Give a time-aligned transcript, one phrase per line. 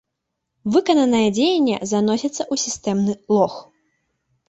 [0.75, 3.53] Выкананае дзеянне заносіцца ў сістэмны лог.